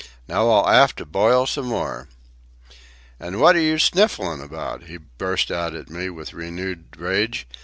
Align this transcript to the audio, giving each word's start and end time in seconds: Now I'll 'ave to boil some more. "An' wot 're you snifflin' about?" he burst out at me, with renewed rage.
Now 0.27 0.49
I'll 0.49 0.65
'ave 0.65 0.93
to 0.93 1.05
boil 1.05 1.45
some 1.45 1.67
more. 1.67 2.09
"An' 3.19 3.39
wot 3.39 3.55
're 3.55 3.59
you 3.59 3.77
snifflin' 3.77 4.41
about?" 4.41 4.85
he 4.85 4.97
burst 4.97 5.51
out 5.51 5.75
at 5.75 5.91
me, 5.91 6.09
with 6.09 6.33
renewed 6.33 6.97
rage. 6.97 7.47